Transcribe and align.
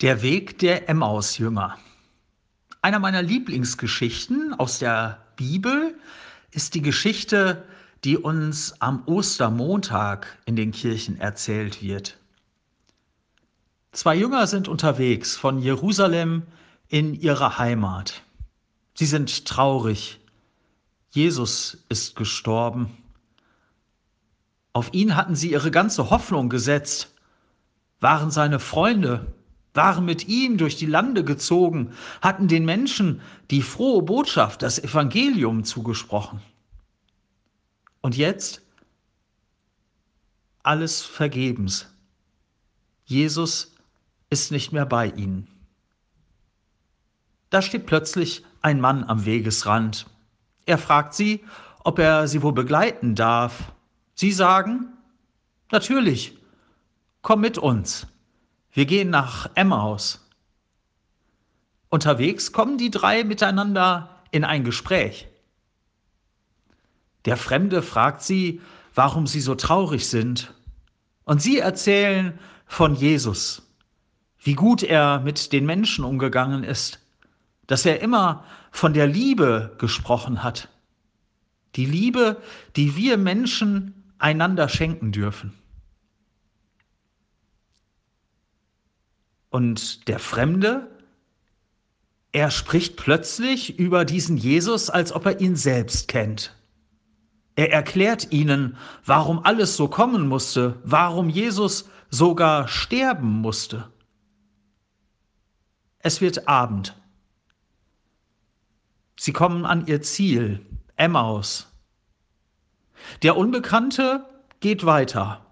Der 0.00 0.22
Weg 0.22 0.60
der 0.60 0.88
Emmaus-Jünger. 0.88 1.76
Einer 2.82 3.00
meiner 3.00 3.20
Lieblingsgeschichten 3.20 4.54
aus 4.54 4.78
der 4.78 5.26
Bibel 5.34 5.98
ist 6.52 6.74
die 6.76 6.82
Geschichte, 6.82 7.64
die 8.04 8.16
uns 8.16 8.80
am 8.80 9.02
Ostermontag 9.06 10.38
in 10.44 10.54
den 10.54 10.70
Kirchen 10.70 11.18
erzählt 11.18 11.82
wird. 11.82 12.16
Zwei 13.90 14.14
Jünger 14.14 14.46
sind 14.46 14.68
unterwegs 14.68 15.34
von 15.34 15.58
Jerusalem 15.58 16.44
in 16.86 17.14
ihre 17.14 17.58
Heimat. 17.58 18.22
Sie 18.94 19.06
sind 19.06 19.46
traurig. 19.46 20.20
Jesus 21.10 21.78
ist 21.88 22.14
gestorben. 22.14 22.96
Auf 24.72 24.94
ihn 24.94 25.16
hatten 25.16 25.34
sie 25.34 25.50
ihre 25.50 25.72
ganze 25.72 26.08
Hoffnung 26.10 26.50
gesetzt, 26.50 27.12
waren 27.98 28.30
seine 28.30 28.60
Freunde, 28.60 29.34
waren 29.78 30.04
mit 30.04 30.26
ihm 30.26 30.58
durch 30.58 30.74
die 30.76 30.86
Lande 30.86 31.22
gezogen, 31.22 31.92
hatten 32.20 32.48
den 32.48 32.64
Menschen 32.64 33.20
die 33.52 33.62
frohe 33.62 34.02
Botschaft, 34.02 34.60
das 34.62 34.80
Evangelium 34.82 35.62
zugesprochen. 35.62 36.42
Und 38.00 38.16
jetzt 38.16 38.60
alles 40.64 41.02
vergebens. 41.02 41.86
Jesus 43.04 43.76
ist 44.30 44.50
nicht 44.50 44.72
mehr 44.72 44.84
bei 44.84 45.10
ihnen. 45.10 45.46
Da 47.48 47.62
steht 47.62 47.86
plötzlich 47.86 48.44
ein 48.60 48.80
Mann 48.80 49.04
am 49.04 49.26
Wegesrand. 49.26 50.06
Er 50.66 50.78
fragt 50.78 51.14
sie, 51.14 51.44
ob 51.84 52.00
er 52.00 52.26
sie 52.26 52.42
wohl 52.42 52.52
begleiten 52.52 53.14
darf. 53.14 53.72
Sie 54.14 54.32
sagen, 54.32 54.88
natürlich, 55.70 56.36
komm 57.22 57.42
mit 57.42 57.58
uns. 57.58 58.08
Wir 58.78 58.86
gehen 58.86 59.10
nach 59.10 59.50
Emmaus. 59.56 60.24
Unterwegs 61.88 62.52
kommen 62.52 62.78
die 62.78 62.92
drei 62.92 63.24
miteinander 63.24 64.20
in 64.30 64.44
ein 64.44 64.62
Gespräch. 64.62 65.26
Der 67.24 67.36
Fremde 67.36 67.82
fragt 67.82 68.22
sie, 68.22 68.60
warum 68.94 69.26
sie 69.26 69.40
so 69.40 69.56
traurig 69.56 70.08
sind. 70.08 70.54
Und 71.24 71.42
sie 71.42 71.58
erzählen 71.58 72.38
von 72.66 72.94
Jesus, 72.94 73.62
wie 74.38 74.54
gut 74.54 74.84
er 74.84 75.18
mit 75.18 75.52
den 75.52 75.66
Menschen 75.66 76.04
umgegangen 76.04 76.62
ist, 76.62 77.00
dass 77.66 77.84
er 77.84 78.00
immer 78.00 78.44
von 78.70 78.94
der 78.94 79.08
Liebe 79.08 79.74
gesprochen 79.78 80.44
hat. 80.44 80.68
Die 81.74 81.86
Liebe, 81.86 82.40
die 82.76 82.94
wir 82.94 83.18
Menschen 83.18 84.04
einander 84.20 84.68
schenken 84.68 85.10
dürfen. 85.10 85.52
Und 89.50 90.08
der 90.08 90.18
Fremde, 90.18 90.90
er 92.32 92.50
spricht 92.50 92.96
plötzlich 92.96 93.78
über 93.78 94.04
diesen 94.04 94.36
Jesus, 94.36 94.90
als 94.90 95.12
ob 95.12 95.26
er 95.26 95.40
ihn 95.40 95.56
selbst 95.56 96.08
kennt. 96.08 96.54
Er 97.56 97.72
erklärt 97.72 98.30
ihnen, 98.30 98.76
warum 99.04 99.40
alles 99.44 99.76
so 99.76 99.88
kommen 99.88 100.28
musste, 100.28 100.78
warum 100.84 101.28
Jesus 101.28 101.88
sogar 102.10 102.68
sterben 102.68 103.40
musste. 103.40 103.90
Es 105.98 106.20
wird 106.20 106.46
Abend. 106.46 106.94
Sie 109.18 109.32
kommen 109.32 109.64
an 109.64 109.86
ihr 109.86 110.00
Ziel, 110.02 110.64
Emmaus. 110.94 111.66
Der 113.22 113.36
Unbekannte 113.36 114.24
geht 114.60 114.86
weiter. 114.86 115.44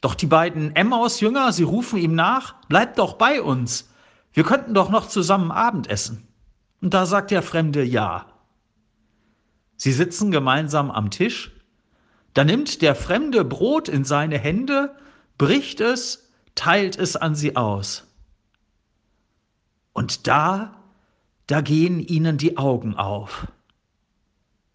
Doch 0.00 0.14
die 0.14 0.26
beiden 0.26 0.76
Emmaus-Jünger, 0.76 1.52
sie 1.52 1.64
rufen 1.64 1.98
ihm 1.98 2.14
nach, 2.14 2.54
bleib 2.68 2.96
doch 2.96 3.14
bei 3.14 3.42
uns. 3.42 3.90
Wir 4.32 4.44
könnten 4.44 4.74
doch 4.74 4.90
noch 4.90 5.08
zusammen 5.08 5.50
Abendessen. 5.50 6.26
Und 6.80 6.94
da 6.94 7.06
sagt 7.06 7.32
der 7.32 7.42
Fremde 7.42 7.82
ja. 7.82 8.26
Sie 9.76 9.92
sitzen 9.92 10.30
gemeinsam 10.30 10.90
am 10.90 11.10
Tisch. 11.10 11.52
Da 12.34 12.44
nimmt 12.44 12.82
der 12.82 12.94
Fremde 12.94 13.44
Brot 13.44 13.88
in 13.88 14.04
seine 14.04 14.38
Hände, 14.38 14.94
bricht 15.36 15.80
es, 15.80 16.28
teilt 16.54 16.96
es 16.96 17.16
an 17.16 17.34
sie 17.34 17.56
aus. 17.56 18.06
Und 19.92 20.28
da, 20.28 20.76
da 21.48 21.60
gehen 21.60 21.98
ihnen 21.98 22.38
die 22.38 22.56
Augen 22.56 22.96
auf. 22.96 23.48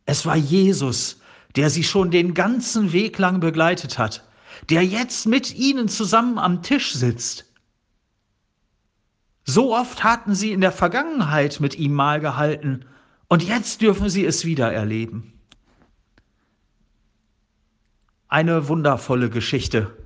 Es 0.06 0.26
war 0.26 0.36
Jesus, 0.36 1.22
der 1.56 1.70
sie 1.70 1.84
schon 1.84 2.12
den 2.12 2.34
ganzen 2.34 2.92
Weg 2.92 3.18
lang 3.18 3.40
begleitet 3.40 3.98
hat 3.98 4.24
der 4.70 4.86
jetzt 4.86 5.26
mit 5.26 5.54
ihnen 5.56 5.88
zusammen 5.88 6.38
am 6.38 6.62
Tisch 6.62 6.94
sitzt. 6.94 7.46
So 9.46 9.76
oft 9.76 10.04
hatten 10.04 10.36
sie 10.36 10.52
in 10.52 10.62
der 10.62 10.72
Vergangenheit 10.72 11.60
mit 11.60 11.76
ihm 11.76 11.94
Mahl 11.94 12.20
gehalten, 12.20 12.86
und 13.28 13.44
jetzt 13.44 13.82
dürfen 13.82 14.10
sie 14.10 14.26
es 14.26 14.46
wieder 14.46 14.72
erleben. 14.72 15.34
Eine 18.28 18.68
wundervolle 18.68 19.30
Geschichte. 19.30 19.98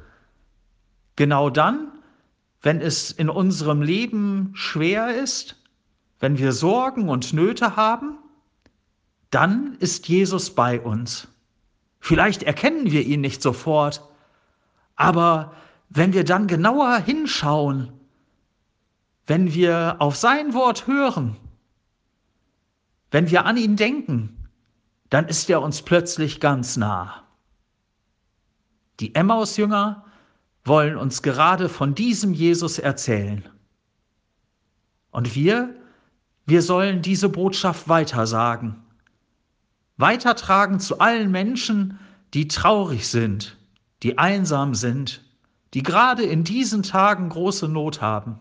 Genau 1.17 1.49
dann, 1.49 1.91
wenn 2.61 2.79
es 2.79 3.11
in 3.11 3.29
unserem 3.29 3.81
Leben 3.81 4.51
schwer 4.53 5.21
ist, 5.21 5.61
wenn 6.19 6.37
wir 6.37 6.51
Sorgen 6.51 7.09
und 7.09 7.33
Nöte 7.33 7.75
haben, 7.75 8.17
dann 9.29 9.75
ist 9.79 10.07
Jesus 10.07 10.55
bei 10.55 10.79
uns. 10.79 11.27
Vielleicht 11.99 12.43
erkennen 12.43 12.91
wir 12.91 13.05
ihn 13.05 13.21
nicht 13.21 13.41
sofort, 13.41 14.01
aber 14.97 15.53
wenn 15.89 16.11
wir 16.11 16.25
dann 16.25 16.47
genauer 16.47 16.97
hinschauen, 16.97 17.93
wenn 19.27 19.53
wir 19.53 19.95
auf 19.99 20.17
sein 20.17 20.53
Wort 20.53 20.87
hören, 20.87 21.37
wenn 23.11 23.29
wir 23.29 23.45
an 23.45 23.55
ihn 23.55 23.77
denken, 23.77 24.49
dann 25.09 25.27
ist 25.27 25.49
er 25.49 25.61
uns 25.61 25.81
plötzlich 25.81 26.41
ganz 26.41 26.75
nah. 26.75 27.23
Die 28.99 29.15
Emmaus-Jünger 29.15 30.03
wollen 30.65 30.97
uns 30.97 31.21
gerade 31.21 31.69
von 31.69 31.95
diesem 31.95 32.33
Jesus 32.33 32.79
erzählen. 32.79 33.47
Und 35.11 35.35
wir, 35.35 35.73
wir 36.45 36.61
sollen 36.61 37.01
diese 37.01 37.29
Botschaft 37.29 37.87
weitersagen, 37.87 38.75
weitertragen 39.97 40.79
zu 40.79 40.99
allen 40.99 41.31
Menschen, 41.31 41.99
die 42.33 42.47
traurig 42.47 43.07
sind, 43.07 43.56
die 44.03 44.17
einsam 44.17 44.75
sind, 44.75 45.23
die 45.73 45.83
gerade 45.83 46.23
in 46.23 46.43
diesen 46.43 46.83
Tagen 46.83 47.29
große 47.29 47.67
Not 47.67 48.01
haben. 48.01 48.39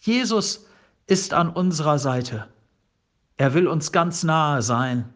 Jesus 0.00 0.66
ist 1.06 1.34
an 1.34 1.50
unserer 1.50 1.98
Seite. 1.98 2.48
Er 3.36 3.54
will 3.54 3.66
uns 3.66 3.92
ganz 3.92 4.22
nahe 4.22 4.62
sein. 4.62 5.12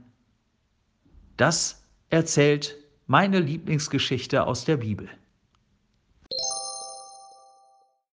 Das 1.36 1.84
erzählt 2.10 2.76
meine 3.06 3.40
Lieblingsgeschichte 3.40 4.46
aus 4.46 4.64
der 4.64 4.78
Bibel. 4.78 5.08